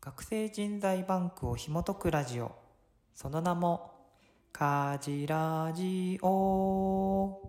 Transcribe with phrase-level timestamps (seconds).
[0.00, 2.52] 学生人材バンクを紐解くラジオ。
[3.16, 3.90] その名も
[4.52, 7.40] カジラジオ。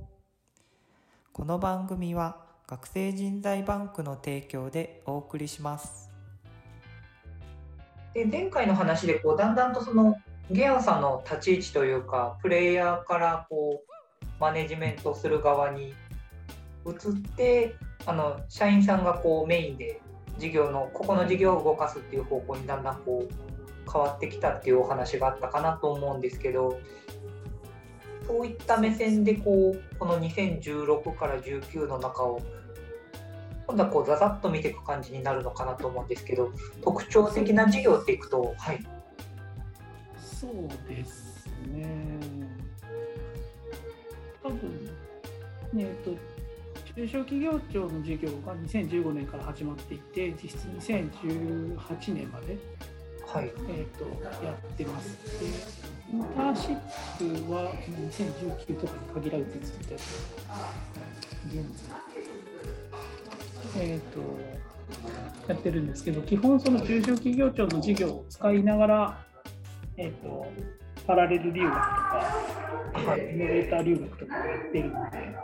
[1.31, 6.11] この番組は学生人材バンクの提供でお送りします。
[8.15, 10.17] で前回の話でこうだんだんとその
[10.49, 15.93] ゲアンさんの立ち位置というかプレイヤーからこうマネジメントする側に
[16.83, 17.75] 移って
[18.07, 20.01] あの社員さんがこうメインで
[20.39, 26.79] 事業のここの事業を動かすっていう方向にだんだんこう変わってきたっていうお話があったかなと思うんですけど
[28.27, 32.41] そういった目線でこうこの2016から19の中を
[33.67, 38.79] 今度はこうざざっと見ていく感じになるのかなと思うんですけど特徴的な事業っていくとはい。
[40.19, 40.51] そう
[40.87, 42.19] ですね。
[44.41, 44.85] 多分
[45.73, 46.38] ねえっと
[46.95, 52.57] 中小企業庁の事業が2015年から始まっていて実質2018年まで、
[53.25, 53.51] はい。
[53.69, 54.05] えー、と
[54.43, 55.17] やってます。
[55.39, 55.45] で
[56.11, 61.65] インターンシップは2019とかに限らずずっとやって現
[63.75, 64.19] 在えっ、と
[65.53, 69.25] やってるんですけど基本その中小企業庁の事業を使いながら
[69.97, 70.47] えっ、と
[71.09, 75.35] パラレル留学とか、イノベーター留学とかをやってるので、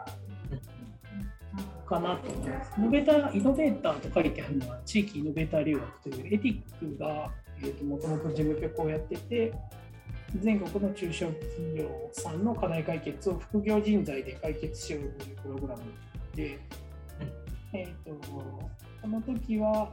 [1.86, 2.74] かなと思います。
[2.78, 9.54] イノベーターイノベーターと書いてあるのは、地域イノベーター留学というエティックが、えー、ともともと事務局をやってて、
[10.42, 15.84] 全国の中小企業さんの課題解決を副業人材で解決しようというプログラム
[16.36, 16.60] で、
[17.74, 18.28] えー、と
[19.02, 19.92] この時は、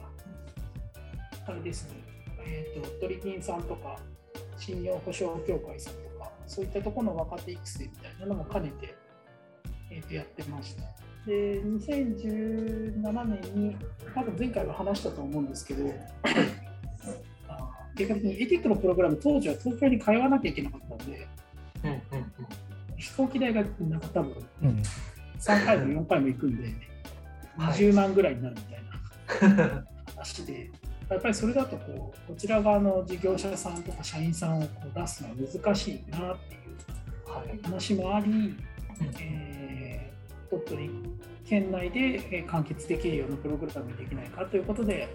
[1.46, 1.96] あれですね、
[2.46, 3.98] えー、とトリキンさんとか、
[4.56, 8.94] 信用保証協会さんとか、そういったところの若手育成みたいなのも兼ねて、
[9.90, 10.84] えー、とやってました。
[11.26, 13.76] で、2017年に、
[14.14, 15.84] 多分前回は話したと思うんですけど、
[17.96, 21.28] 結果的にエティックのプログラム、当時は東京に通わなきゃいけなかったんで、
[21.84, 22.02] うんうんうん。
[22.96, 24.82] 飛行機代がなんか多分うん
[25.40, 26.68] 3回も4回も行くんで、
[27.56, 27.78] はい。
[27.78, 28.62] 20万ぐらいになるみ
[29.38, 29.84] たいな
[30.16, 30.70] 話で、
[31.08, 37.58] やっぱりそれだとこう、こちら側の事業者さんとか社員さんをこう出すのは難しいなっていうはい。
[37.62, 38.54] 話もあり、
[39.20, 39.81] えー
[40.52, 40.90] 鳥取
[41.46, 45.08] 県内で完結できるようなプログラムにできないかということで、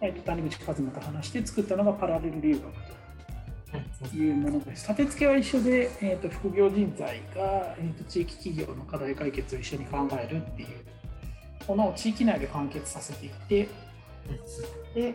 [0.00, 2.62] えーと谷口和馬と話して作ったのがパラレル留学
[4.10, 4.88] というものです。
[4.88, 10.68] 立て付けは一緒で、えー、と副業人材が、えー、と地域企業の課題解決を一緒に考えるっていう
[11.68, 13.68] ものを地域内で完結させていって、
[14.94, 15.14] で、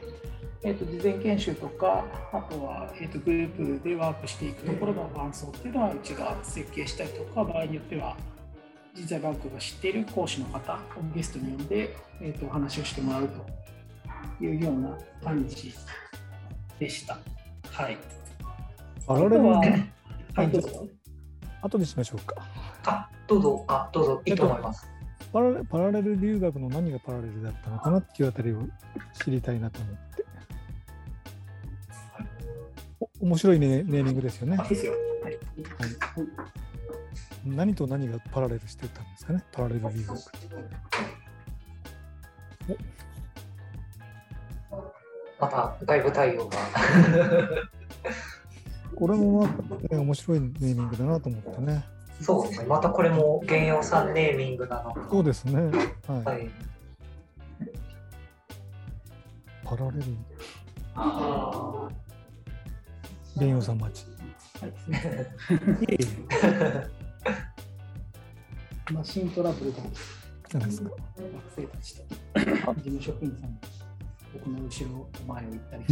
[0.63, 8.17] えー、と事前研修とか、あとは、えー、とグループでワークしていくところの伴走っていうのはうちが設計したりとか、場合によっては
[8.97, 10.77] 人材バンクが知っている講師の方を
[11.13, 15.71] ゲストに呼んで、えー、とお話をしてもらうというような感じ
[16.79, 17.19] でした。
[17.71, 17.97] はい。
[19.05, 19.93] パラレルあとはね、
[20.33, 20.87] はい、どうぞ。
[21.61, 22.35] 後にしましょうか。
[22.85, 24.87] あどうぞあどうぞいいと思います。
[25.31, 28.63] パラレパラレル留学の何がパラレルだったのかなっていうあたりを
[29.23, 30.25] 知りたいなと思って。
[33.21, 34.67] お面白いねネーミングですよねあ。
[34.67, 34.93] ですよ。
[35.21, 35.37] はい。
[37.55, 40.17] 何と何がパラレルしてたんですかね、パラレル留学。
[45.39, 46.57] また外部対応が。
[48.95, 51.85] これもまあ、ね、面白いネーミングだなと思ってね。
[52.19, 52.65] そうですね。
[52.67, 55.07] またこれも原用さんネーミングなのか。
[55.09, 55.61] そうですね。
[56.07, 56.23] はい。
[56.23, 56.49] はい。
[59.63, 60.03] パラレル。
[63.39, 64.07] 弁洋さん町。
[64.59, 64.71] はい、
[65.85, 65.97] いえい
[68.91, 70.89] マシントラブルなんですか。
[70.89, 70.97] 学
[71.55, 72.03] 生たちと
[72.75, 73.67] 事務職員さんが
[74.33, 75.83] 僕の後ろ前を行ったり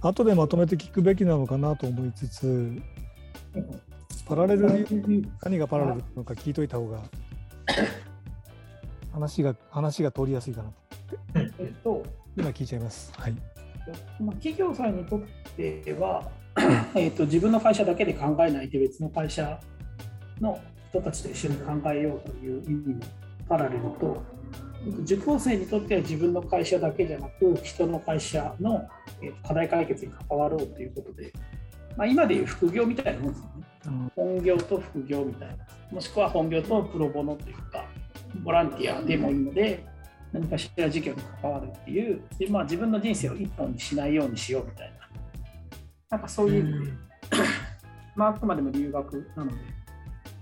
[0.00, 2.82] 後でまとめて聞くべきなのかなと思いつつ、
[4.26, 7.00] パラレルに何がパラレルなのか聞いといた方が、
[9.12, 10.74] 話が話が通りやすいかなと。
[11.58, 12.02] えっと、
[12.36, 13.12] 今聞いちゃいます。
[13.16, 13.32] はい。
[14.20, 15.20] まあ、企業さんにとっ
[15.56, 16.30] ては、
[16.96, 19.60] えっと自分の会社だけで考えないで別の会社
[20.40, 20.60] の
[20.92, 23.00] 人たちと一緒に考えようという意味の
[23.48, 24.22] パラレルと
[25.04, 28.86] 受講生にとっては自分の会社だけじゃなく人の会社の
[29.22, 31.32] えー課題解決に関わろうということで、
[31.96, 33.66] まあ、今でいう副業みたいなもんですよね。
[33.86, 35.56] うん本業と副業みたいな
[35.90, 37.84] もしくは本業とプロボノというか
[38.42, 39.84] ボランティアでもいいので
[40.32, 45.08] 何かしら事業に関わるっていうで、まあ、自分の人生を一本にしないようにしようみたいな
[46.10, 46.92] なんかそういう意味で、
[48.14, 49.56] まあ、あくまでも留学なので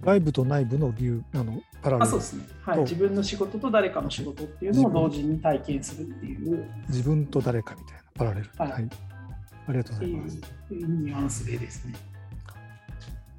[0.03, 8.51] 外部と内部の理由あのパラレルあそうですね、はい、と自分の仕事と誰かの仕事っていうのを同時に体験するっていう自分と誰かみたいなパラレル。
[8.57, 8.89] ははいい。
[9.67, 10.39] ありがとうっていございうます。
[10.71, 11.95] ニュアンスでですね。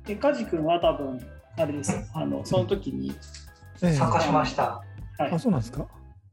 [0.05, 1.19] で、カジ君は多分、
[1.57, 3.11] あれですあの、その時に、
[3.81, 4.83] ええ参加しました。
[5.17, 5.85] はいあ、、そうなんですか？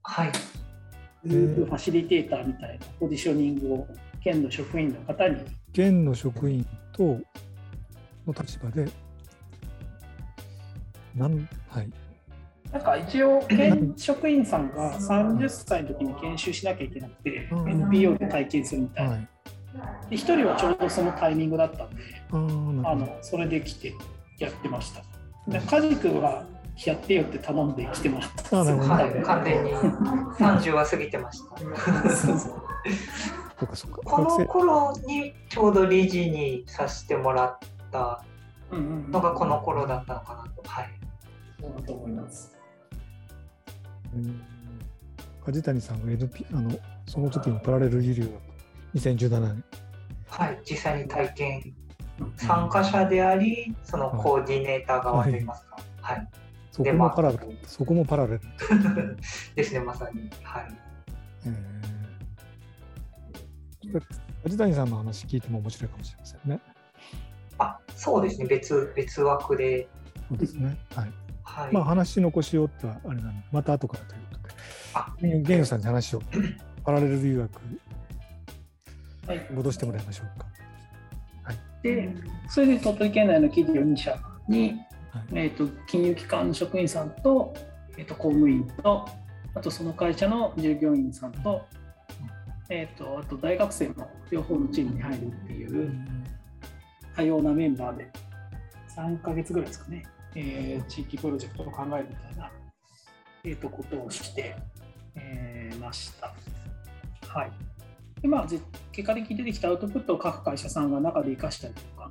[0.02, 0.32] はい。
[1.24, 3.88] グループファシリテーターみたいなポジショニングを
[4.22, 5.36] 県の職員の方に、
[5.72, 7.18] 県の職員と
[8.26, 8.88] の立場で、
[11.18, 11.90] なん、はい。
[12.72, 19.10] なんか一応、県職員さんが30歳の時に研修しなきゃいけなくて、うん NPO で体験するみたいな。
[19.12, 19.28] はい。
[20.10, 22.36] で、1人はちょうどそのタイミングだったんで、あ
[22.94, 23.94] のそれで来て
[24.38, 25.02] やってました。
[25.48, 26.44] で、カジ君は
[26.86, 28.60] やってよって頼んで来てもらったんですよ。
[28.60, 31.58] あなるほどはい、完全に30は過ぎてました。
[31.58, 32.50] そうそうそ
[33.62, 34.00] うかそうか。
[34.04, 37.58] この頃にちょうど理事にさせてもらっ
[37.90, 38.22] た
[38.70, 40.62] うんうんうんのがこの頃だったのかなと。
[40.68, 40.97] はい。
[41.60, 42.56] そうだと思います。
[44.14, 44.40] うん
[45.44, 48.30] 梶谷さんが NP あのその時にパラレル輸入
[48.94, 49.64] 2017年。
[50.28, 51.74] はい、実際に体験
[52.36, 55.78] 参加者であり、そのコーディネーター側といいますか。
[56.02, 56.28] はい。
[56.70, 57.58] そこもパラレル。
[57.66, 58.40] そこもパラレル。
[59.56, 60.30] ですね、まさに。
[60.42, 60.78] はい。
[61.46, 61.88] えー
[64.44, 66.60] 梶谷さんの話聞いても面白いかもしれませんね。
[67.58, 69.88] あ、そうですね、別、別枠で。
[70.28, 70.76] そうですね。
[70.94, 71.12] はい。
[71.48, 71.72] はい。
[71.72, 74.54] まあ話残しようってはあれなので、また後からということで。
[74.94, 76.22] あゲンゲンさんに話を
[76.84, 77.50] パラレル留学
[79.26, 80.46] はい、戻してもらいましょうか。
[81.82, 82.08] で、
[82.48, 84.18] それで鳥取県内の企業2社
[84.48, 84.60] に、
[85.10, 87.54] はいえー、と金融機関の職員さんと,、
[87.96, 89.06] えー、と公務員と、
[89.54, 91.62] あとその会社の従業員さんと、
[92.70, 95.92] えー、とあと大学生も両方のチームに入るっていう
[97.14, 98.10] 多様なメンバーで
[98.96, 100.04] 3ヶ月ぐらいですかね、
[100.34, 102.50] えー地域プロジェクトを考えるみたいな、
[103.44, 104.56] えー、とことをして、
[105.14, 106.34] えーました。
[107.28, 107.52] はい。
[108.20, 108.46] でまあ、
[108.90, 112.10] 結果的に出てきたアウトプットを各会社さんが中で生かしたりとか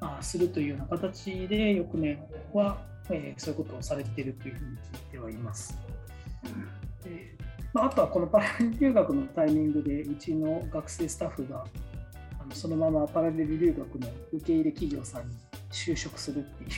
[0.00, 2.18] あするというような形で、翌年
[2.52, 2.78] は、
[3.10, 5.78] えーそういうことをされているというふうに聞いてはいます。
[7.04, 7.36] で
[7.72, 11.64] まあ、あとはこのパラレル留学のタイミングで、うちの学生スタッフが
[12.40, 15.36] あのそのままパラレル留学の受け入れ企業さんに
[15.70, 16.70] 就職するっていう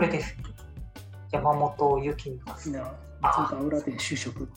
[0.00, 0.34] これです。
[1.30, 2.72] 山本由紀美さん。
[2.72, 4.48] な、松本裏店就職。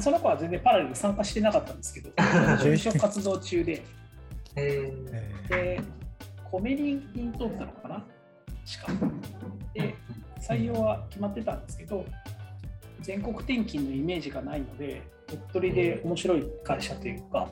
[0.00, 2.10] その子は全然パラレル参加してなかったんですけど、
[2.58, 3.84] 就職活動中で、
[4.56, 4.92] え
[5.48, 5.80] で、
[6.50, 8.04] コメリンに通ったのかな？
[8.64, 9.12] しかも。
[9.74, 9.94] で、
[10.40, 12.04] 採用は決まってたんですけど、
[13.00, 17.48] 全国転勤のイメージがないので、鳥取で面白い会社というか、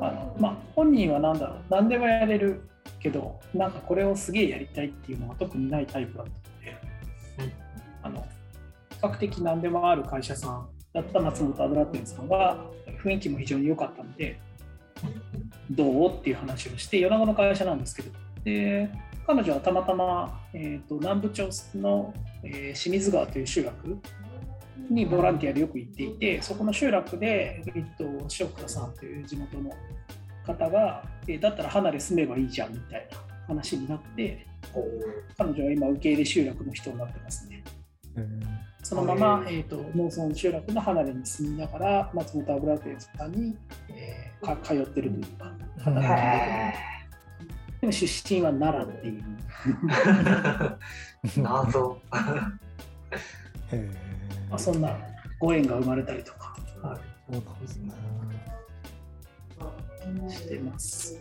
[0.00, 2.68] あのまあ、本人は何だろう、何でもやれる
[3.00, 7.52] けど、なんかこれをすげえやりたいっていうのは特にないタイプだったので、
[8.02, 8.26] あの
[8.90, 12.64] 比較的何でもある会社さんだった松本油店さんは
[13.02, 14.40] 雰囲気も非常に良かったので、
[15.70, 18.10] どうっていう話をして、米子の会社なんですけど、
[18.44, 18.90] で
[19.26, 22.14] 彼女はたまたま、えー、と南部町の、
[22.44, 23.98] えー清水川という集落
[24.88, 28.04] にボランティアでよく行っていて、そこの集落で、えー、と
[28.38, 29.70] 塩倉さんという地元の
[30.46, 34.46] 方が、えーだったら離れ住めばいいじゃんみたいな話になって、
[35.36, 37.62] 彼女は今、受け入れ集落の人になってますね。
[38.16, 43.56] えーそのまま、えー、と農村集落の離れに住みながら、松本油店さんに、
[43.88, 46.96] えーか通ってるというか、働いて
[47.80, 49.22] でも出身は奈良っていう。
[51.26, 52.00] ー 謎。
[53.72, 54.96] えーまあ、そんな
[55.40, 57.92] ご縁が生まれたりとかそうなんですね。
[60.28, 61.18] してます。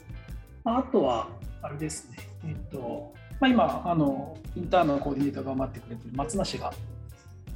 [0.64, 1.30] まあ、あとは、
[1.62, 6.74] あれですね、えっと、まあ、今あの、インターンのコーディネーターが頑張ってくれてる松梨が、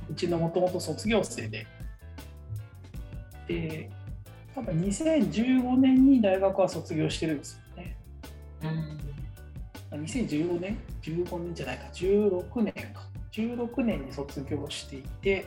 [0.09, 1.67] うちのもともと卒業生で、
[3.48, 3.89] で、
[4.53, 7.98] 多分2015年に大学は卒業してるんですよね。
[8.63, 9.00] うん
[9.91, 13.09] 2015年 ?15 年じゃないか、16年か。
[13.31, 15.45] 16年に卒業していて、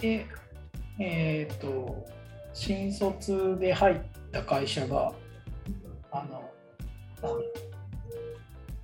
[0.00, 0.26] で、
[0.98, 2.06] えっ、と、
[2.56, 4.00] 新卒で入っ
[4.32, 5.12] た会社が、
[6.10, 6.50] あの、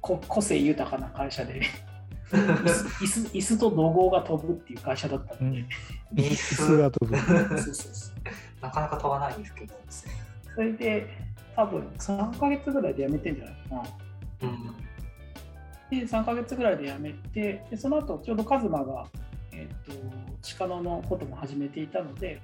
[0.00, 1.62] 個性豊かな会社で、
[2.31, 5.67] 椅子椅子と怒号が飛ぶっていう会社だったうんので、
[6.14, 7.17] 椅椅子が飛ぶ。
[7.17, 8.14] そうそうそう
[8.61, 9.75] なかなか飛ばないですけど。
[10.55, 11.09] それで、
[11.57, 13.83] 多分3ヶ月ぐらいで辞めてんじゃないかな。
[14.43, 14.75] うん
[15.91, 19.07] で3ヶ月ぐらいで辞めてでその後ちょうどカズマが、
[19.52, 22.41] えー、と鹿野のことも始めていたので、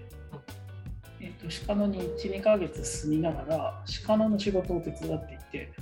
[1.40, 5.72] えー、と鹿野に12ヶ月住みながら鹿野の仕事を手伝っていて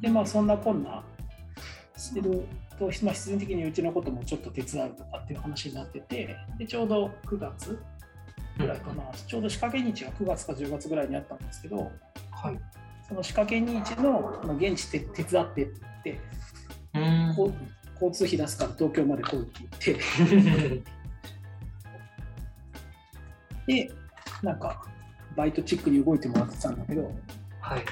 [0.00, 1.04] でまあそんなこんな
[1.96, 2.44] してる
[2.78, 7.78] と、まあ、必然的にうちのこともちょっと手伝うとかっていう話になっててでちょうど9月
[8.58, 11.76] ぐらいかな、ちょうど仕掛け日が9月か10月ぐらいにあったんですけど
[12.30, 12.58] はい。
[13.08, 15.68] その仕掛け日のあの現地で手伝ってっ
[16.04, 16.20] て
[16.94, 17.34] うん。
[17.36, 17.52] こう
[17.94, 20.82] 交通費出すから東京まで来いって言って。
[23.88, 23.99] で
[24.42, 24.82] なんか
[25.36, 27.12] バイトチックに動いてもらってたんだけど
[27.60, 27.84] はい。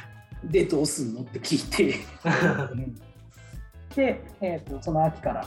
[0.45, 1.23] でどうすんの？
[1.23, 1.99] って聞いて。
[3.95, 5.47] で、えー、とその秋から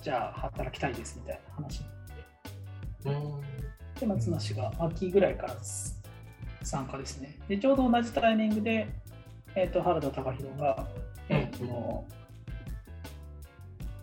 [0.00, 1.86] じゃあ働きたいですみたいな話に
[3.06, 3.26] なって。
[3.26, 3.40] うん。
[4.00, 5.56] で松梨が秋ぐらいから
[6.62, 7.36] 参加ですね。
[7.48, 8.88] でちょうど同じタイミングで、
[9.54, 10.86] えー、と原田貴弘が、
[11.28, 12.04] えーと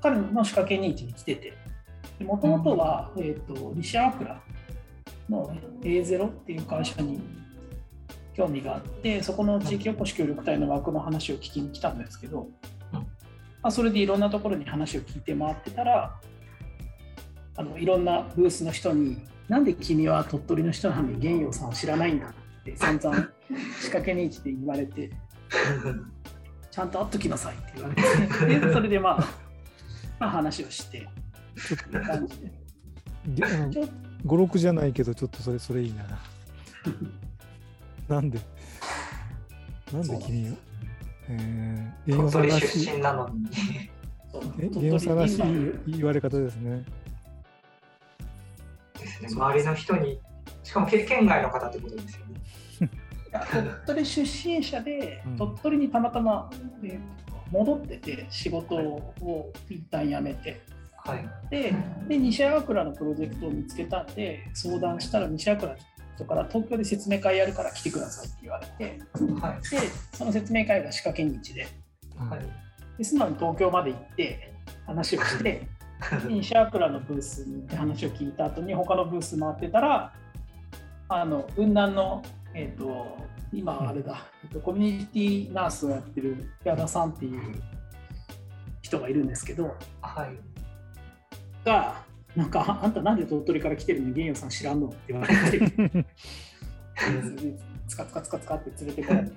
[0.01, 1.53] 彼の仕掛けにに来てて。
[2.23, 4.41] もともとは、えー、と西アクラ
[5.29, 7.19] の A0 っていう会社に
[8.35, 12.47] 興味があってそこの地域おこし協力隊の枠の話を聞きに来たんですけど、
[12.91, 13.01] ま
[13.63, 16.19] あ、それでいろんなところに話を聞いて回ってたら
[17.57, 19.17] あのいろんなブースの人に
[19.47, 22.27] 「なんで君は鳥取の人なのに玄陽さんを知らないんだ」
[22.61, 23.15] って散々
[23.79, 25.09] 仕掛けに一で言われて
[26.69, 29.27] 「ちゃんと会っときなさい」って言われてでそれでまあ、
[30.19, 31.07] まあ、話をして
[31.55, 32.65] ちょっと感じで。
[33.71, 33.89] ちょっ
[34.23, 36.05] 語録じゃないけど、ちょっとそれ、それいいな。
[38.15, 38.39] なんで、
[39.91, 40.53] なんで君を、
[41.29, 43.45] えー、鳥取出、身なのに。
[44.31, 46.83] と え鳥栄養さんらしい今言われ方ですね。
[48.99, 49.29] ですね。
[49.31, 50.19] 周りの人に、
[50.63, 52.35] しかも県県外の方ってことですよね。
[53.51, 56.49] 鳥取出身者でうん鳥取にたまたま、
[56.83, 56.99] えー
[57.51, 60.61] 戻ってて仕事を一旦辞めて
[61.05, 61.29] はい。
[61.49, 61.73] で
[62.07, 65.77] で西粟倉のプロジェクトを見つけたんで相談したら西粟倉の
[66.15, 68.99] 人から東京で説明会やるから来てくださいって言われて
[69.39, 69.69] はい。
[69.69, 69.77] で
[70.13, 71.67] その説明会が仕掛け日で
[72.17, 72.39] はい。
[72.97, 74.53] で素直に東京まで行って
[74.85, 75.67] 話をしてで
[76.27, 80.13] 西粟倉のブースに行って話を聞いた後に他のブース回ってたら
[81.07, 83.17] あの雲南の、えー、と
[83.53, 87.61] 今あれだ、えっとコミュニティナースをやってる矢田さんっていう
[88.81, 90.54] 人がいるんですけどはい。
[91.65, 92.03] が
[92.35, 96.05] なんかあんたなんで鳥取から来てるのに玄陽さん知らんのって言われて
[97.87, 99.33] つかつかつかつかって連れてこられて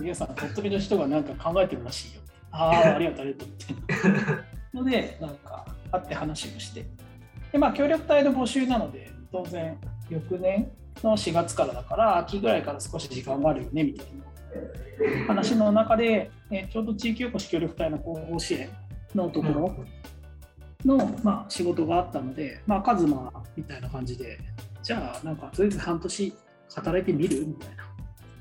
[0.00, 4.76] 玄陽さん鳥取の人がなんか考えてるらしいよああありがとうありがとうって。
[4.76, 6.84] のでなんか会って話をして。
[7.52, 9.78] でまあ協力隊の募集なので当然
[10.08, 10.70] 翌年
[11.02, 18.68] の4月からだから秋ぐらいから少し時間があるよねみたいな話の中で、えちょうど地域おこし協力隊の広報支援
[19.14, 19.74] のところ
[20.84, 24.38] の、まあ、仕事があったので、まあ、カズマみたいな感じで
[24.82, 26.34] じゃあなんかとりあえず半年
[26.74, 27.92] 働いてみるみたいな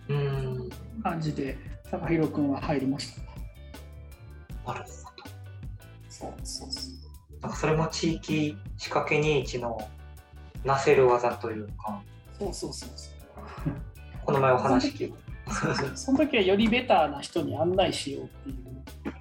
[0.09, 0.69] うん。
[1.03, 1.57] 感じで
[1.89, 3.21] 高弘君は入りました。
[4.71, 5.23] なるほど。
[6.09, 7.41] そうそうそう。
[7.41, 9.79] なんかそれも地域仕掛けに一の
[10.63, 12.01] なせる技というか、
[12.37, 13.21] そうそうそうそう。
[14.25, 15.13] この前お話聞い
[15.51, 19.13] そうそうその時はよりベターな人に案内しようっていう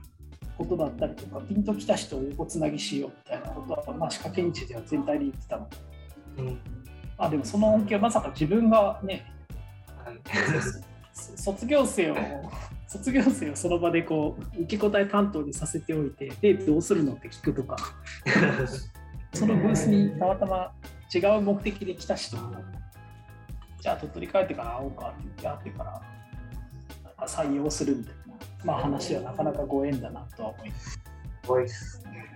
[0.60, 5.68] ことだったりとかピンときた人を横つなぎしようみたいなことは、まあ、仕掛け日では全体で言ってたの。
[6.38, 6.46] うん。
[7.16, 9.24] まあでもその恩恵はまさか自分がね
[11.12, 12.16] 卒業生を
[12.86, 17.12] 卒業生をその場でこう受け答え担当にさせておいてでどうするの？
[17.12, 17.76] って聞くとか。
[19.32, 20.72] そのブースにたまたま
[21.14, 22.40] 違う目的で来た人を
[23.80, 26.02] じゃあ鳥取帰ってから会おうかって言って会ってから
[27.28, 28.19] 採用するみたいな、
[28.64, 30.90] まあ、話はなかなかご縁だなとは思います。
[30.90, 31.00] す
[31.46, 32.26] ごいですね。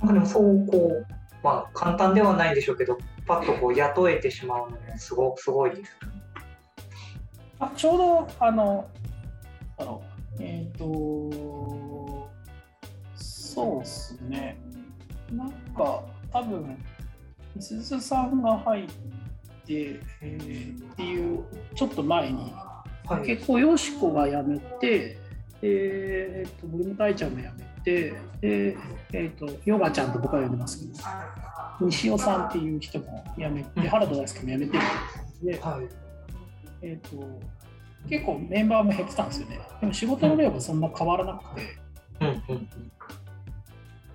[0.00, 1.06] なんかでもそうこう、
[1.42, 5.92] まあ簡単ではないんでしょうけど、パッとこう雇えてしまうのもすごすごいです。
[7.58, 8.88] あちょうどあの
[9.78, 10.02] あの
[10.38, 12.28] えっ、と
[13.14, 14.58] そうですね
[15.32, 16.76] なんか多分
[17.54, 18.86] みすずさんが入っ
[19.66, 22.52] て、えーっていうちょっと前に
[23.08, 23.26] はい。
[23.26, 25.18] 結構よしこが辞めて
[25.62, 27.50] えー、と森本愛ちゃんも辞め
[27.82, 28.76] てで、
[29.12, 30.92] えー、とヨガちゃんと僕は呼んでますけど
[31.80, 34.82] 西尾さんっていう人も辞めて原田大輔も辞めてる
[35.42, 35.88] で、はい。
[36.82, 37.40] えー、と
[38.08, 39.60] 結構メンバーも減ってたんですよね。
[39.80, 41.78] でも仕事の量がそんな変わらなくて、
[42.20, 42.68] うんうん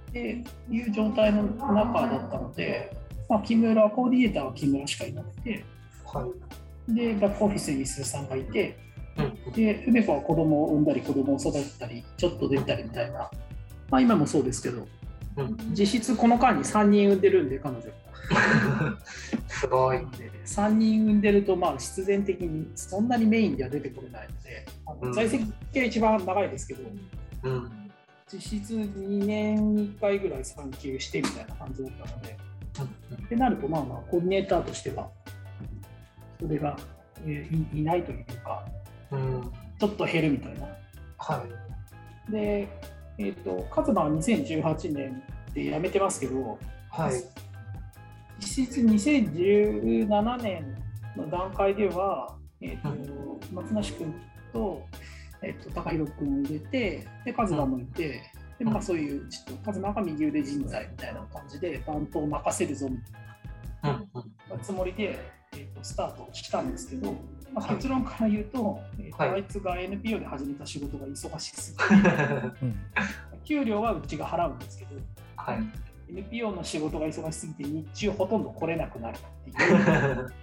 [0.10, 2.94] っていう状態の中だったので、
[3.30, 5.64] まあ、木村、コーディネーターは木村しかいなくて、
[6.06, 6.51] はい。
[6.94, 8.78] で、バックオフィスにミスさんがいて、
[9.18, 13.30] うんで、梅子は子供を産んだり、子供を育てたり、ちょっと出たりみたいな、
[13.90, 14.88] まあ、今もそうですけど、
[15.38, 15.58] うん。
[15.74, 17.82] 実質この間に3人産んでるんで、彼女。
[19.48, 19.98] すごい。
[20.46, 25.46] 3人産んでると、まあ、必然的にそんなにメインでは出てこれないので、あうんの在籍
[25.76, 26.84] が一番長いですけど、
[27.44, 27.72] うん。
[28.32, 32.38] 実質2年に1回ぐらい産休してみたいな感じだったので、
[33.26, 35.10] ってなると、まあまあ、コーディネーターとしては、
[36.42, 36.76] それが、
[37.24, 38.66] えーいいないというか、
[39.12, 39.42] うん。
[39.42, 39.52] うん。
[39.80, 40.68] ちょっと減るみたいな。
[41.18, 41.46] は
[42.28, 42.32] い。
[42.32, 42.68] で、
[43.18, 46.58] えっ、と、カズマは2018年で辞めてますけど、
[46.90, 47.14] はい。
[48.40, 50.76] 実質2017年
[51.16, 54.14] の段階では、えーと松梨君
[54.52, 54.82] と,、
[55.42, 58.24] えー、と高弘君を入れて、でカズマもいて、
[58.58, 63.22] でまあ、そういうちょっとカズマが右腕人材みたいな感じで、バントを任せるぞみたい。
[63.84, 65.41] なつもりで、えー、
[65.82, 67.14] とスタートしたんですけど、
[67.54, 67.76] まあ、はい。
[67.76, 71.84] 結論から言うと、えーあいつが NPO で始めた仕事が忙しすぎて、
[72.62, 72.76] うん。
[73.44, 74.92] 給料はうちが払うんですけど、
[75.36, 75.60] はい。
[76.10, 80.34] NPO の仕事が忙しすぎて日中ほとんど来れなくなるっていう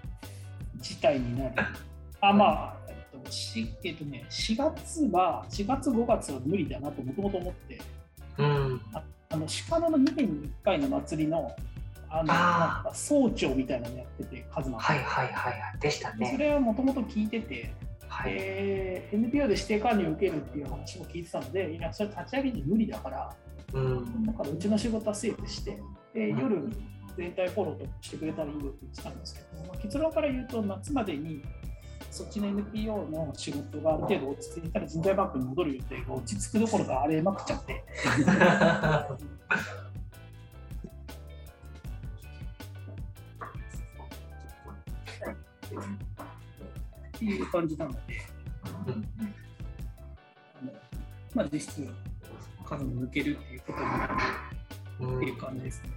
[0.80, 1.54] 事態になり、
[2.20, 7.78] あまあ、えっとしえっとね、4月は、4月、5月は無理だなともともと思って、
[8.38, 8.80] うん。
[9.30, 11.54] あの鹿野の2年に1回の祭りの、
[12.10, 15.78] あの総長みたいなのやってて、カズマがはいはいはいはい。
[15.80, 16.36] でしたそね。
[16.38, 17.72] れはもともと聞いてて、
[18.08, 18.32] はい。
[18.36, 23.32] えー NPO で指定管理を受けるっていう話も聞いてたので、いや、それ立ち上げに無理だから、
[23.72, 24.24] うん。
[24.26, 25.80] だからうちの仕事はセーブして、
[26.14, 26.68] でうん夜
[27.16, 31.42] 全体フォローとかしてくれたらいいよって言ってたんですけど、まあ、結論から言うと夏までに
[32.12, 37.84] そっちの NPO の仕事がある程度落ち着いたら人材バンクに戻る予定が落ち着くどころか荒れまくっちゃって、
[45.76, 47.98] っていう感じなので、
[48.86, 49.08] うん。
[50.60, 50.72] あの
[51.34, 51.88] まあ、実質
[52.64, 55.90] 数も抜けるっていうことになるっていう感じですね。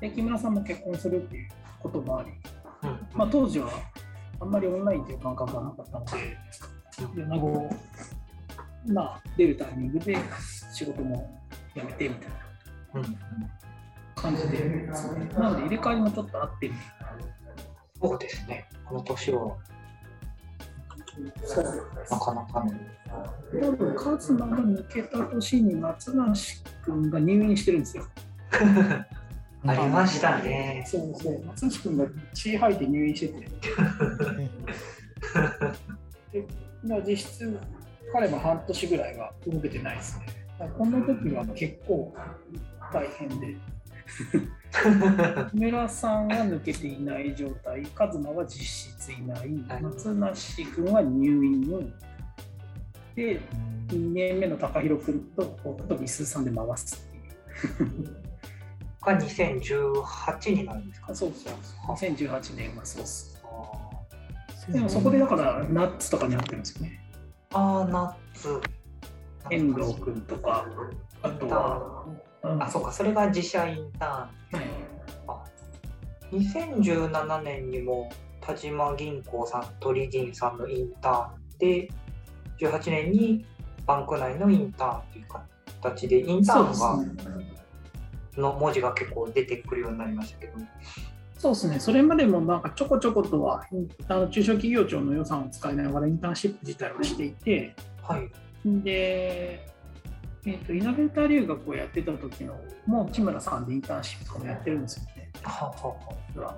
[0.00, 1.48] で木村さんも結婚するっていう
[1.80, 2.30] こともあり、
[2.82, 2.98] うん。
[3.14, 3.70] まあ、当時は
[4.40, 6.36] あんまりオンラインという感覚がなかったので、
[7.14, 7.70] 米子を、
[8.86, 10.16] まあ、出るタイミングで
[10.72, 11.40] 仕事も
[11.74, 12.36] 辞めてみたいな
[12.94, 13.18] うん。
[14.14, 14.86] 感じで、
[15.36, 16.74] なので入れ替わりもちょっとあってる。
[18.00, 18.68] そうですね。
[18.88, 19.56] この年は
[22.10, 22.72] なかなかの。
[23.60, 28.06] 多分カズマが抜けた年に松梨君が入院してるんですよ。
[29.66, 30.84] ありましたね。
[30.86, 33.48] そうそう、松梨君が血吐いて入院してて。
[36.32, 36.46] で
[36.84, 37.58] まあ、実質、
[38.12, 40.26] 彼も半年ぐらいは動けてないですね。
[40.76, 42.14] この時は結構
[42.92, 43.77] 大変で、木
[45.52, 49.82] 村さんは抜けていない状態、カズマは実質いない、はい。
[49.82, 51.60] 松梨君は入院
[53.14, 53.40] で、
[53.88, 58.16] 2年目の高弘君と僕と美鈴さんで回すっていう。
[59.00, 61.14] が2018になるんですか？
[61.14, 61.54] そうそう、
[61.96, 63.42] 2018年はそうっす。
[63.44, 67.00] あでもそこでだから、ナッツとかになってるんですよね。
[67.52, 68.60] あー、ナッツ。
[69.50, 70.66] 遠藤君とか、
[71.22, 71.97] あとは、うん
[72.42, 76.40] あ、そうか、それが自社インタはいーン。
[76.40, 81.88] 2017年にも田島銀行さん、鳥銀さんのインターンで、
[82.58, 83.44] 18年に
[83.86, 85.26] バンク内のインターンという
[85.82, 87.58] 形で、インターンが。
[88.38, 90.52] の文字が結構出てくるようになりましたけど。
[91.36, 93.64] そうですね、それまでもなんかちょこちょことは、
[94.08, 98.28] あの中小企業庁の予算を使いながらインターンシップ自体はしていて、はい。
[98.64, 99.68] で、
[100.46, 105.30] えーと、イノベーター留学をやってた時の、もう内村さんでインターンシップとかもやってるんですよね。
[105.42, 106.56] ははは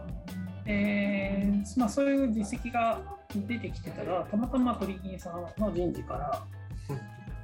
[0.64, 3.00] でまあ、そういう実績が
[3.34, 6.46] 出てきてたら、たまたま鳥銀さんの人事から、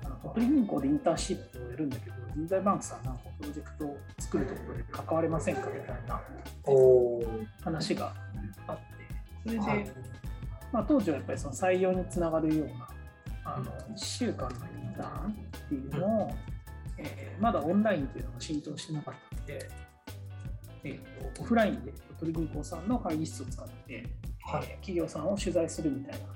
[0.05, 6.20] あの鳥銀行でインターンシップをやるんだけど、人材バンクさんなんかプロジェクトを作るところで関われませんかみたいな
[7.62, 8.12] 話が
[8.66, 8.83] あって、
[9.44, 9.87] それで、はい。
[10.72, 12.88] まあ、当時はやっぱりその採用につながるような
[13.44, 14.57] あの1週間の
[14.96, 16.30] ターンっていうのを、
[16.98, 19.68] えーまだオンラインっていうのが浸透してなかったので、
[20.85, 24.06] えーとオフラインで鳥銀行さんの会議室を使って、
[24.42, 24.64] はい。
[24.64, 26.26] えー企業さんを取材するみたいな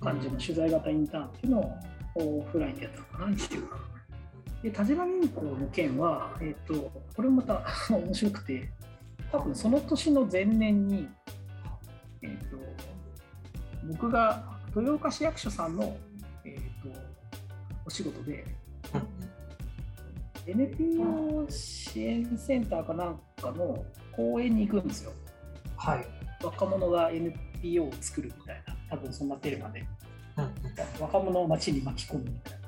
[0.00, 1.78] 感じの取材型インターンっていうのを
[2.14, 3.90] オフラインでやったのかな、1週間。
[4.62, 8.70] で、田島銀行の件は、えっ、と、これもまた 面白くて、
[9.32, 11.08] 多分その年の前年に、
[12.22, 12.56] えっ、と、
[13.86, 16.09] 僕が豊岡市役所さんの、えっ、と、
[17.90, 18.44] お仕事で、
[20.46, 25.12] NPO 支援センターかなんかの講演に行くんですよ。
[25.76, 26.06] はい。
[26.40, 29.84] 若者が NPO を作るみたいな、多分そんなテーマで、
[30.36, 30.52] うんうん。
[31.00, 32.60] 若者を街に巻き込むみたいな。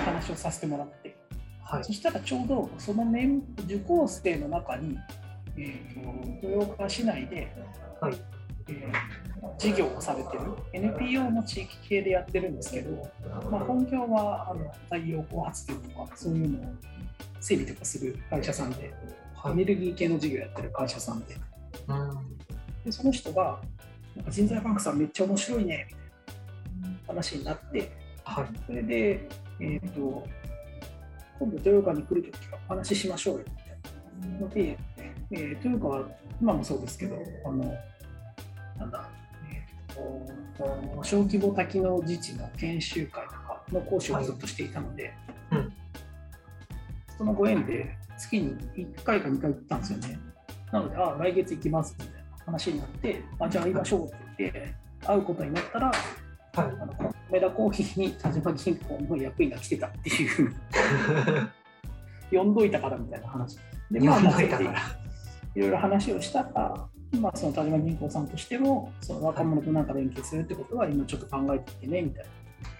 [0.00, 1.14] 話をさせてもらって、
[1.62, 1.84] はい。
[1.84, 4.96] そしたらちょうどその年受講生の中に、
[5.58, 7.54] えー、と豊岡市内で、
[8.00, 8.37] はい
[8.68, 9.28] えー
[9.58, 10.40] 事業をされてる
[10.72, 13.08] NPO も地域系でやってるんですけど、
[13.50, 16.74] まあ、本業はあの太陽光発電とかそういうのを
[17.40, 18.92] 整備とかする会社さんで、
[19.34, 19.52] はい。
[19.52, 21.36] エネルギー系の事業やってる会社さんで。
[21.88, 22.36] うん。
[22.84, 23.60] でその人が
[24.16, 25.88] なんか人材バンクさんめっちゃ面白いね
[26.76, 27.92] みたいな話になって
[28.24, 28.46] はい。
[28.66, 29.28] それで、
[29.60, 30.24] えー、と
[31.38, 34.40] 今度豊岡に来るときはお話ししましょうよみたいな。
[34.40, 34.78] ので、
[35.30, 36.08] えー豊岡は
[36.40, 37.74] 今もそうですけどあの
[38.78, 39.08] なんだ、
[39.50, 45.12] えー、と小規模多機能自治の研修会とかの講師をずっとしていたので、
[45.52, 45.72] うん。
[47.16, 50.18] そのご縁で月に1回か2回行ったんですよね。
[50.72, 54.74] なので、あ来月行きますみたいな話になって、あじゃあ会いましょうって言って、
[55.06, 55.96] 会うことになったら、はい。
[56.56, 60.54] あのメダコーヒーに田島銀行の役員が来てたっていう、
[62.30, 63.58] 呼んどいたからみたいな話。
[63.90, 64.72] で、まあ、まあ、呼んどいたから。
[65.54, 66.88] いろいろ話をしたら、
[67.20, 72.30] まあ、その田島銀行さんとしても、その若者となんか連携するってことは、今ちょっと考えていてねみたいな。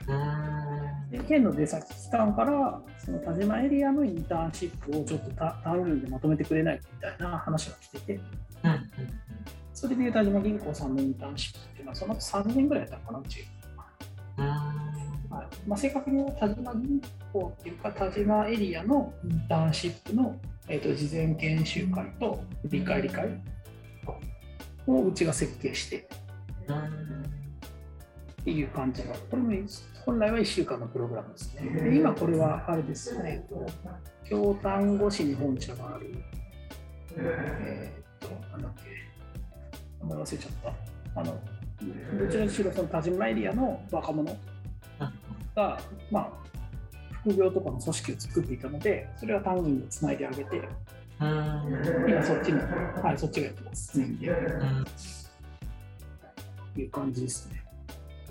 [0.08, 1.10] うん。
[1.10, 8.14] で県の出先機関からその田島エリアのインターンシップをちょっと単単位でまとめてくれないみたいな話が来てて。
[8.14, 8.80] うんうん。
[9.72, 13.46] それで田島銀行さんのインターンシップっていうのはその後3年ぐらいやったのかなうち、
[14.36, 14.46] うん。
[14.46, 15.68] はい。
[15.68, 17.00] まあ、正確には田島銀
[17.32, 20.36] 行っていうか田島エリアのインターンシップの、
[20.68, 23.28] えー、と事前研修会と理解理解
[24.88, 26.08] をうちが設計して
[26.68, 29.52] うんっていう感じの、これも
[30.06, 31.68] 本来は1週間のプログラムですね。
[31.68, 33.46] で今これはあれですね、
[34.24, 36.14] 京丹後市に本社がある、
[37.16, 38.84] えーっと、なんだっけ、
[40.00, 40.72] 名前忘れちゃっ
[41.14, 41.20] た。
[41.20, 41.40] あの、
[42.18, 44.34] どちらにしろその田島エリアの若者
[45.54, 46.30] が、まあ、
[47.22, 50.68] 副業とかの組織を作っていたので、それは単位につないであげて、うん
[51.20, 52.60] 今そっちに、
[53.02, 53.98] はい、そっちがやってます。
[53.98, 54.86] ね、うん
[56.80, 57.64] いう感じですね。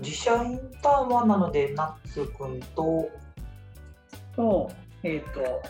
[0.00, 3.10] 自社インターンはなので、ナッツ君と、
[4.34, 4.70] と、
[5.02, 5.62] えっ、と、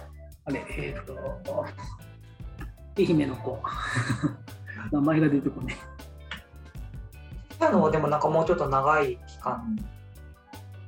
[0.45, 1.67] あれ、えっ、と、
[2.97, 3.59] 愛媛の子、
[4.93, 5.77] 名前が出てこない。
[7.59, 9.77] 今のはでもなんかもうちょっと長い期間、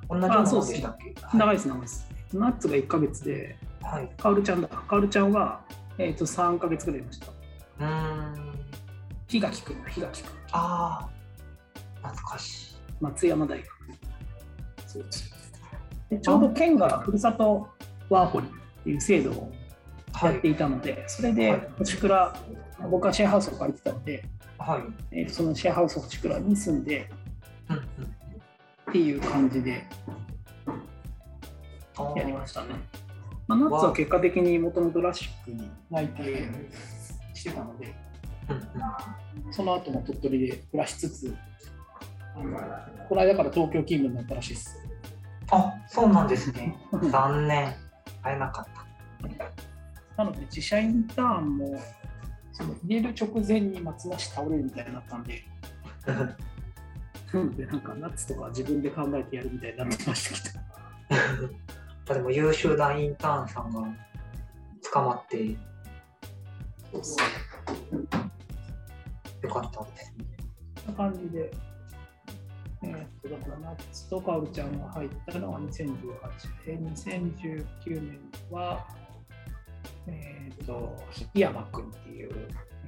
[0.09, 1.14] 同じようでしたっけ？
[1.37, 2.07] 長いです、長いです。
[2.33, 4.03] ナッツが1ヶ月で、はい。
[4.05, 5.61] はいカオルちゃんだ、カオルちゃんは、
[6.01, 7.27] えっ、と、3ヶ月ぐらいいました。
[7.27, 8.53] うーん。
[9.29, 11.09] 日垣くん、日垣くん、あ
[12.03, 12.77] あ、懐かしい。
[13.01, 13.69] 松山大学。
[14.87, 15.31] そうです
[16.11, 17.69] でちょうど県がふるさと
[18.09, 18.51] ワーホリっ
[18.83, 19.53] ていう制度を
[20.25, 22.35] やっていたので、それではい星倉、
[22.91, 24.25] 僕はシェアハウスを借りてたので、
[24.59, 24.83] はい。
[25.13, 27.09] えーとそのシェアハウス星倉に住んで
[27.69, 27.83] うんうん。
[27.83, 29.87] っていう感じで
[32.17, 32.75] やりましたね。
[33.51, 36.49] まあ、ナッツは結果的にもともとラシックに内定
[37.35, 37.95] してたので。
[39.53, 41.37] その後も鳥取で暮らしつつ、
[43.09, 44.77] この間から東京勤務になったらしいです。
[45.51, 46.77] あ、そうなんですね。
[47.11, 47.75] 残念。
[48.23, 48.65] 会えなかっ
[50.17, 50.25] た。
[50.25, 51.81] なので、自社インターンも、
[52.53, 55.43] その入れる直前に松梨倒れるみたいになったんで、
[56.07, 56.15] な
[57.35, 61.51] ので、なんかナッツとか自分で考えてやるみたいになってましたけど。
[62.14, 63.87] でも優秀なインターンさんが
[64.92, 65.44] 捕まって
[69.42, 70.25] よかったですね。
[70.87, 71.51] んな感じで、
[72.83, 75.96] えーっと、だからナッツとカオルちゃんが入ったのは2018
[76.66, 78.20] 年、2019年
[78.51, 78.87] は、
[80.07, 80.96] えーっと、
[81.35, 82.31] 檜山君っていう、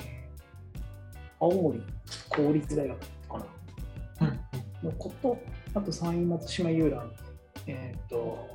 [0.00, 0.22] えー
[1.42, 1.82] 青森
[2.28, 3.38] 公立大学か
[4.20, 4.28] な。
[4.28, 4.40] うん
[4.86, 5.36] の子と、
[5.74, 7.10] あと山陰松島遊覧、
[7.66, 8.48] えー、と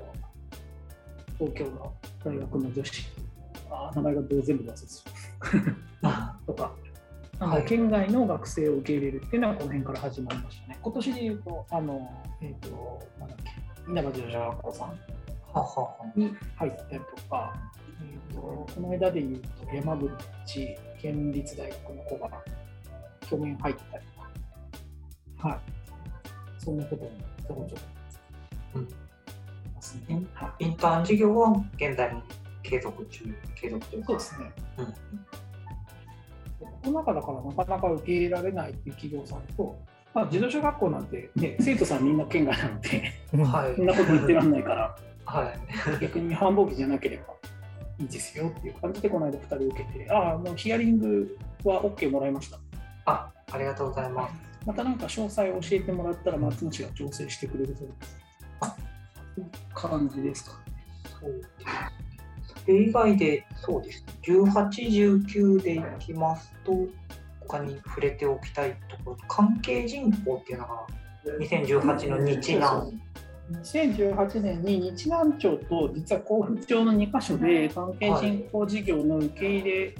[1.39, 3.07] 東京の大学の女子、
[3.69, 6.73] あー名前がどう全部忘れてる あとか、
[7.39, 7.65] はい。
[7.65, 10.79] 県外の学生を受け入れるっていうのはこの辺から始まりましたね。
[10.81, 13.91] 今年で言うと、あのえー、となんだっけ。
[13.91, 14.87] 稲葉女子学校さん。
[14.87, 14.95] は
[15.53, 15.95] はは。
[16.15, 17.53] に入ったりとか、
[18.01, 22.29] えー、とこの間で言うと山口県立大学の子が
[23.21, 24.21] 去年入ったりと
[25.41, 25.59] か、はい、
[26.57, 27.11] そんなことも
[27.47, 27.81] ちょこちょこ
[28.75, 29.06] うん
[29.95, 32.21] ますインターン事業は現在も
[32.63, 33.23] 継続中、
[33.55, 34.07] 継続というか。
[34.07, 34.51] そうですね。
[34.79, 34.93] うん
[36.59, 39.77] この中だからなかなか受け入れられないっていう企業さんと、
[40.13, 42.89] まあ、自動車学校なんて、ね、生徒さんみんな県外なので、
[43.43, 46.01] はいそんなこと言ってらんないから、はい。
[46.01, 47.23] 逆に繁忙期じゃなければ
[47.99, 52.57] いいですよっていう感じで、この間2人受けて、ああ、もうヒアリングは OK もらいました。
[53.05, 54.33] あ、ありがとうございます。
[54.65, 58.17] またなんか詳細を教えてもらったら、松野が調整してくれるそうです。
[59.73, 60.57] 感じですか？
[60.65, 60.73] ね。
[61.19, 61.41] そう
[62.61, 66.73] それ以外で、そうですね、18、19でいきますと、
[67.47, 70.87] 他に触れておきたいところ、関係人口っていうのが、
[71.39, 73.01] 2018の日南。
[73.63, 79.95] 2018年に日南町と実は甲府町の2カ所で関係人口事業の受け入れ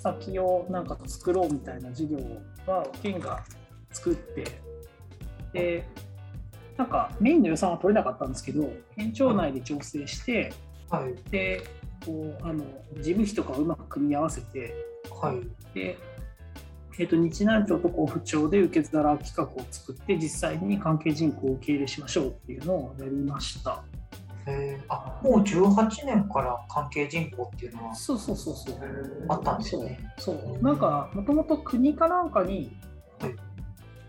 [0.00, 2.18] 先をなんか作ろうみたいな事業
[2.66, 3.44] は県が
[3.92, 4.44] 作って
[5.52, 5.84] で
[6.76, 10.52] なんかメインの予算は取れなかったんですけど県庁内で調整して
[10.90, 11.62] はい、で
[12.04, 12.64] こうあの
[12.96, 14.74] 事務費とかをうまく組み合わせて
[15.10, 15.40] はい、
[15.74, 15.96] で、
[16.98, 23.82] えー、と日南町と甲府町で受け皿企画を作って実際に関係人口を受け入れしましょうっていうのをやりました。
[24.48, 28.76] えーあもう18年から関係人口っていうのはそうそうそうそう。
[29.28, 29.98] あったんですそうね。
[30.18, 32.70] そうなんかもともと国かなんかにはい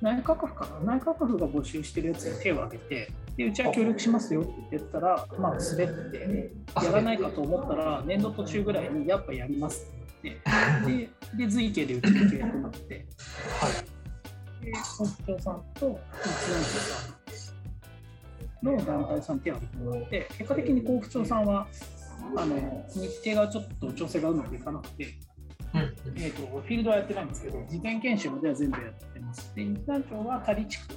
[0.02, 0.96] 内閣府かな？
[0.96, 6.52] 内閣府が募集してるやつに手を挙げてでうちは協力しますよって言ったらまあ滑って
[6.84, 9.86] やらないかと思ったら年度途中ぐらいにやっぱやります
[10.20, 10.38] って
[10.84, 10.92] 言って
[11.36, 13.06] でで随形でうちの契約になって。
[14.60, 15.96] で甲府町さんと日
[16.48, 17.14] 南町さ
[18.64, 21.68] んの団体さんに手を挙げてもらって結果的に甲府町さんは
[22.36, 25.20] あの日程がちょっと調整がうまくいかなくて
[25.74, 29.54] えー、とフィールドはやってないんですけど、事前研修までは全部やってます。
[29.56, 30.96] で、日南町は仮地区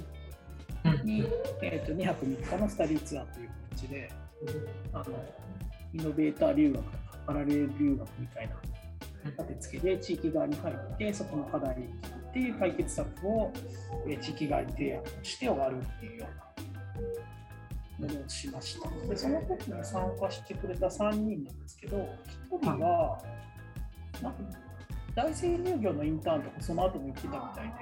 [0.83, 1.23] うんに、
[1.61, 4.11] えー、と2泊3日のスタディツアーという形で、
[4.93, 5.05] あの
[5.93, 8.55] イノベーター留学とかパラレル留学みたいな
[9.29, 11.85] 立て付けで地域側に入って、そこの課題に
[12.33, 13.51] 聞いて、解決策を、
[14.07, 16.27] えー地域側に提案して終わるっていうよ
[17.99, 18.89] うなものをしました。
[19.07, 21.97] で、その時に参加してくれた3人なんですけど、
[22.51, 23.21] 1人は、
[24.21, 24.39] なんか
[25.15, 27.73] 大生乳業のインターンとかその後も行ってたみたいで、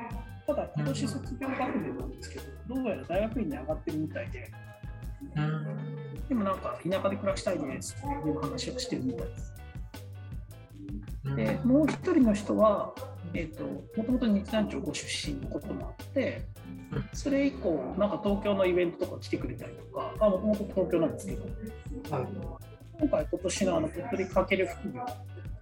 [0.47, 4.51] ただ今年卒業学年なんですけど、どうやら大学院に上がってるみたいで、
[5.35, 6.27] うん。
[6.27, 9.53] でもなんか田舎で暮らしたいですっていう話をしてるみたいです。
[11.25, 11.35] うん。
[11.35, 12.93] で、もう一人の人は、
[13.33, 16.47] えー、ともともと日南町ご出身のこともあって
[16.91, 21.43] うん、それ以降、なんか東京のイベントとか来てくれたりとか、あもともと東京なんですけど、
[22.15, 22.27] はい。
[22.99, 25.05] 今回、今年のあの鳥取かける副業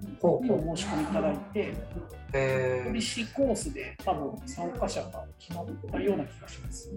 [0.02, 1.74] にほうほうお申し込みいただいて、
[2.34, 6.92] え鳥市コースで多分参加者が決まったような気がします。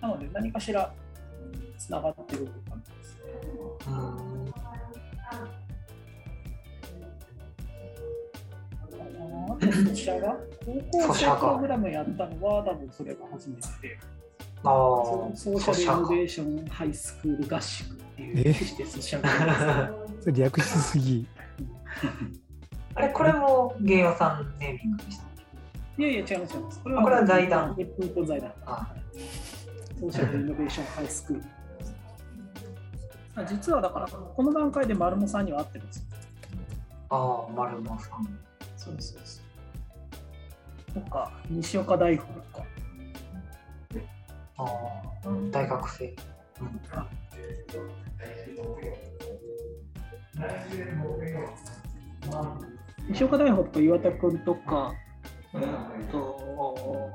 [0.00, 0.92] なので何かしら
[1.78, 3.20] つながってる感じです。
[8.78, 13.98] あと、ソシャガ高校生プログラムやったのは多分それが初めてで、
[14.62, 21.26] あーソーシャルイノベーションハイスクール合宿っていう、え略してソシャガそれ略しすぎ。
[22.94, 25.24] あれ、これも芸能さんネーミングでした。
[25.98, 26.80] いやいや、違います、違います。
[26.82, 28.52] これは財団日本と財団。
[28.66, 28.94] あ
[29.98, 31.42] ソーシャルイノベーションハイスクール。
[33.36, 36.04] あ実はだから、この段階で丸モさんには会ってるんですよ。
[37.08, 38.38] あー、丸間さん。
[38.76, 39.40] そうそうそ
[41.00, 41.00] う。
[41.02, 42.66] とか、西岡大福とか。
[45.50, 46.06] 大学生。
[46.06, 46.10] う
[46.64, 46.80] ん。
[53.08, 54.94] 西岡大福とか岩田君とか、
[55.54, 57.10] えーっと、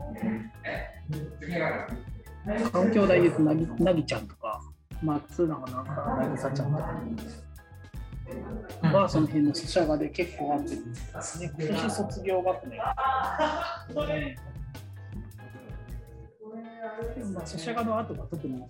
[2.72, 4.28] 環境大ですなぎなぎちゃん。
[4.28, 4.62] とか、
[5.02, 5.86] 松永なん。
[5.86, 6.74] か渚ちゃん。
[6.74, 6.78] と
[8.90, 10.82] かはその辺のソシャガで結構合ってで
[11.22, 11.50] すね。
[11.58, 12.78] 今年卒業学年。
[17.04, 18.70] ねでもまあソシャガの後が特になん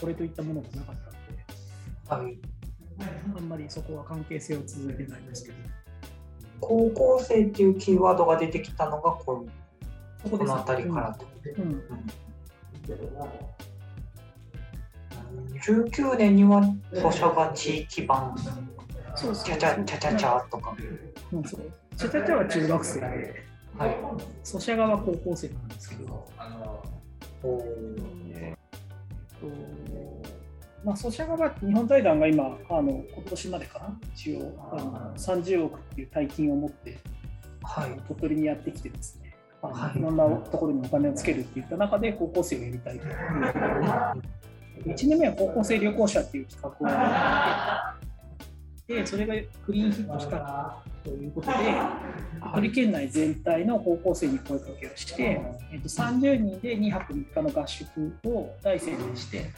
[0.00, 0.96] これといったものがなかっ
[2.06, 2.38] たので、はい。
[3.36, 5.56] あんまりそこは関係性を続いてないんですけど。
[6.60, 11.26] 高校生っていうキーワードが出てきたのがこのそこの辺りからと。
[11.56, 11.62] うん。
[11.64, 11.82] うん。
[15.60, 18.34] 19年にはソシャガ地域版
[19.16, 20.76] そうそうチャチャチャチャチャとか。
[21.32, 21.44] うん。
[21.44, 21.60] そう
[21.96, 23.44] チャチャチャは中学生で、
[23.78, 23.96] はい。
[24.42, 25.68] ソシャガは高校生なん。
[25.68, 29.46] ですけど、おーえっと
[30.84, 36.98] まあ、ソシャガは日本財団が今、あの今年までかな、一応あの30億っていう大金を持って、
[37.62, 37.96] はい。
[38.06, 39.98] 鳥取にやってきてですね、あのはい。
[39.98, 43.14] いろんなところにお金をつけるっていった中で高校生をやりたいという
[44.86, 51.54] 1年目は高校生旅行者っていう企画をやってでそれがクリーンヒットしたということで
[52.40, 55.40] 鳥取県内全体の高校生に声かけをして、
[55.72, 59.50] えっと、30人で2泊3日の合宿を大宣言して、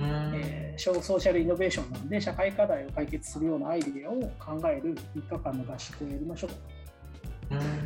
[0.00, 0.32] うん。
[0.34, 6.76] えーソーシャルイノベーションなんで社会課題を解決するようなアイデアを考える3日間の合宿をやりましょうと。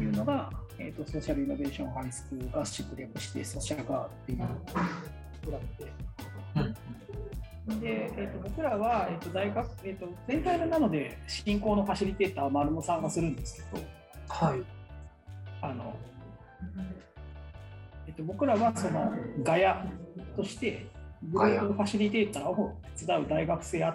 [0.02, 4.38] いうのが、えー、とソーシャルイノベーションハイスクール合宿略してソシャガーっていう
[5.42, 5.92] プランで、
[6.56, 6.74] うん
[7.80, 13.84] で、えー、と僕らは、えー、と大学、えー、と全体のなので進行のファシリテーターは丸野さんがするんですけど、
[14.28, 14.62] はい。
[15.62, 15.94] あの
[18.06, 19.86] えっと、僕らはそのガヤ
[20.36, 20.86] として
[21.30, 23.92] グループファシリテーターを手伝う大学生集め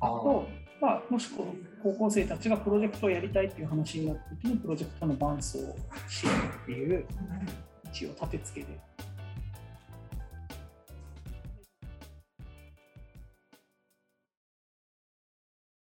[0.00, 0.46] あと、
[0.80, 1.46] まあ、もしくは
[1.82, 5.76] 高校生たちがプロジェクトをやりたいっていう話になった時にプロジェクトの伴走を
[6.08, 7.04] しようっていう
[7.90, 8.78] 一応立て付けで